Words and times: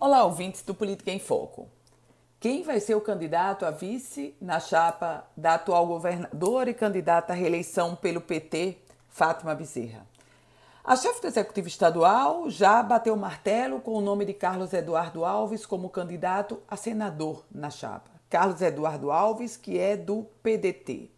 Olá, 0.00 0.24
ouvintes 0.24 0.62
do 0.62 0.74
Política 0.74 1.12
em 1.12 1.20
Foco. 1.20 1.68
Quem 2.40 2.62
vai 2.62 2.80
ser 2.80 2.96
o 2.96 3.00
candidato 3.00 3.64
a 3.64 3.70
vice 3.70 4.36
na 4.40 4.58
chapa 4.58 5.24
da 5.36 5.54
atual 5.54 5.86
governadora 5.86 6.68
e 6.68 6.74
candidata 6.74 7.32
à 7.32 7.36
reeleição 7.36 7.94
pelo 7.94 8.20
PT, 8.20 8.76
Fátima 9.08 9.54
Bezerra? 9.54 10.04
A 10.82 10.96
chefe 10.96 11.22
do 11.22 11.28
Executivo 11.28 11.68
Estadual 11.68 12.50
já 12.50 12.82
bateu 12.82 13.14
o 13.14 13.16
martelo 13.16 13.80
com 13.80 13.92
o 13.92 14.00
nome 14.00 14.26
de 14.26 14.34
Carlos 14.34 14.72
Eduardo 14.74 15.24
Alves 15.24 15.64
como 15.64 15.88
candidato 15.88 16.60
a 16.68 16.76
senador 16.76 17.44
na 17.50 17.70
chapa. 17.70 18.10
Carlos 18.28 18.60
Eduardo 18.60 19.12
Alves, 19.12 19.56
que 19.56 19.78
é 19.78 19.96
do 19.96 20.26
PDT. 20.42 21.08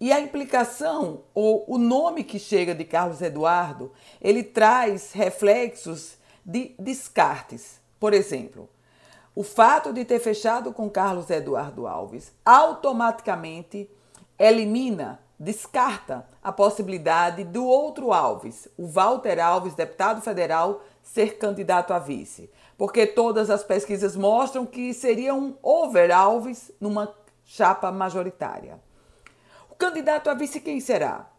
E 0.00 0.12
a 0.12 0.20
implicação, 0.20 1.24
ou 1.34 1.64
o 1.66 1.76
nome 1.76 2.22
que 2.22 2.38
chega 2.38 2.74
de 2.74 2.84
Carlos 2.84 3.20
Eduardo, 3.20 3.92
ele 4.20 4.44
traz 4.44 5.12
reflexos 5.12 6.16
de 6.46 6.74
descartes. 6.78 7.87
Por 7.98 8.14
exemplo, 8.14 8.68
o 9.34 9.42
fato 9.42 9.92
de 9.92 10.04
ter 10.04 10.18
fechado 10.18 10.72
com 10.72 10.90
Carlos 10.90 11.30
Eduardo 11.30 11.86
Alves 11.86 12.32
automaticamente 12.44 13.88
elimina, 14.38 15.20
descarta 15.38 16.26
a 16.42 16.50
possibilidade 16.50 17.44
do 17.44 17.64
outro 17.64 18.12
Alves, 18.12 18.68
o 18.76 18.86
Walter 18.86 19.38
Alves, 19.38 19.74
deputado 19.74 20.20
federal, 20.20 20.82
ser 21.02 21.38
candidato 21.38 21.92
a 21.92 21.98
vice. 21.98 22.50
Porque 22.76 23.06
todas 23.06 23.48
as 23.50 23.62
pesquisas 23.62 24.16
mostram 24.16 24.66
que 24.66 24.92
seria 24.92 25.34
um 25.34 25.56
over 25.62 26.10
Alves 26.10 26.72
numa 26.80 27.14
chapa 27.44 27.90
majoritária. 27.90 28.80
O 29.70 29.74
candidato 29.74 30.28
a 30.28 30.34
vice 30.34 30.60
quem 30.60 30.80
será? 30.80 31.30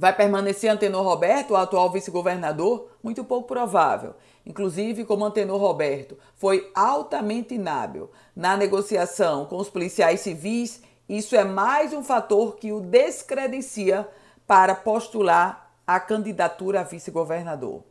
Vai 0.00 0.16
permanecer 0.16 0.70
Antenor 0.70 1.04
Roberto, 1.04 1.50
o 1.50 1.56
atual 1.58 1.90
vice-governador? 1.90 2.88
Muito 3.02 3.22
pouco 3.22 3.46
provável. 3.46 4.14
Inclusive, 4.46 5.04
como 5.04 5.26
Antenor 5.26 5.60
Roberto 5.60 6.16
foi 6.36 6.72
altamente 6.74 7.54
inábil 7.54 8.10
na 8.34 8.56
negociação 8.56 9.44
com 9.44 9.58
os 9.58 9.68
policiais 9.68 10.20
civis, 10.20 10.80
isso 11.06 11.36
é 11.36 11.44
mais 11.44 11.92
um 11.92 12.02
fator 12.02 12.56
que 12.56 12.72
o 12.72 12.80
descredencia 12.80 14.08
para 14.46 14.74
postular 14.74 15.70
a 15.86 16.00
candidatura 16.00 16.80
a 16.80 16.84
vice-governador. 16.84 17.82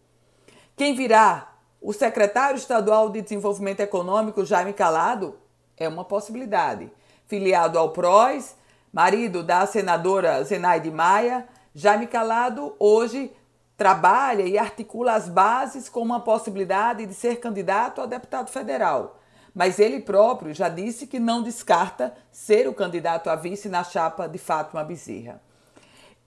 Quem 0.76 0.96
virá? 0.96 1.54
O 1.80 1.94
secretário 1.94 2.58
estadual 2.58 3.12
de 3.12 3.22
Desenvolvimento 3.22 3.82
Econômico, 3.82 4.44
Jaime 4.44 4.74
Calado? 4.74 5.38
É 5.78 5.88
uma 5.88 6.04
possibilidade. 6.04 6.92
Filiado 7.28 7.78
ao 7.78 7.92
PROS, 7.92 8.56
marido 8.92 9.44
da 9.44 9.68
senadora 9.68 10.44
Zenaide 10.44 10.90
Maia, 10.90 11.48
Jaime 11.74 12.08
Calado 12.08 12.76
hoje 12.80 13.32
trabalha 13.78 14.44
e 14.44 14.58
articula 14.58 15.14
as 15.14 15.30
bases 15.30 15.88
com 15.88 16.02
uma 16.02 16.20
possibilidade 16.20 17.06
de 17.06 17.14
ser 17.14 17.40
candidato 17.40 18.02
a 18.02 18.06
deputado 18.06 18.50
federal. 18.50 19.20
Mas 19.54 19.80
ele 19.80 20.02
próprio 20.02 20.54
já 20.54 20.68
disse 20.68 21.08
que 21.08 21.20
não 21.20 21.42
descarta 21.42 22.14
ser 22.32 22.68
o 22.68 22.74
candidato 22.74 23.30
a 23.30 23.36
vice 23.36 23.70
na 23.70 23.84
chapa 23.84 24.28
de 24.28 24.38
Fátima 24.38 24.84
Bezerra. 24.84 25.42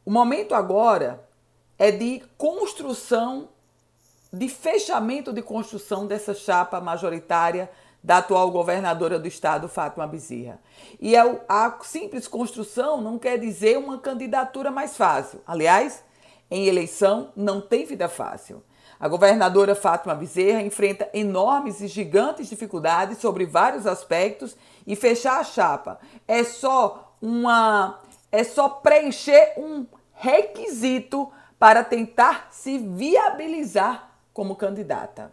O 0.05 0.11
momento 0.11 0.55
agora 0.55 1.29
é 1.79 1.91
de 1.91 2.23
construção, 2.37 3.49
de 4.33 4.49
fechamento 4.49 5.33
de 5.33 5.43
construção 5.43 6.07
dessa 6.07 6.35
chapa 6.35 6.81
majoritária 6.81 7.71
da 8.03 8.19
atual 8.19 8.51
governadora 8.51 9.19
do 9.19 9.29
estado, 9.29 9.69
Fátima 9.69 10.07
Bezerra. 10.07 10.61
E 11.01 11.15
é 11.15 11.45
a 11.49 11.79
simples 11.83 12.27
construção 12.27 13.01
não 13.01 13.19
quer 13.19 13.39
dizer 13.39 13.79
uma 13.79 13.99
candidatura 13.99 14.71
mais 14.71 14.97
fácil. 14.97 15.41
Aliás, 15.47 16.03
em 16.51 16.67
eleição 16.67 17.31
não 17.37 17.61
tem 17.61 17.85
vida 17.85 18.09
fácil. 18.09 18.63
A 18.99 19.09
governadora 19.09 19.75
Fátima 19.75 20.15
Bezerra 20.15 20.63
enfrenta 20.63 21.09
enormes 21.13 21.81
e 21.81 21.89
gigantes 21.89 22.49
dificuldades 22.49 23.19
sobre 23.19 23.45
vários 23.45 23.87
aspectos 23.87 24.57
e 24.87 24.95
fechar 24.95 25.41
a 25.41 25.45
chapa 25.45 25.99
é 26.27 26.45
só 26.45 27.17
uma 27.21 28.01
é 28.31 28.45
só 28.45 28.69
preencher 28.69 29.55
um 29.57 29.87
requisito 30.13 31.31
para 31.59 31.85
tentar 31.85 32.49
se 32.51 32.79
viabilizar 32.79 34.11
como 34.33 34.57
candidata. 34.57 35.33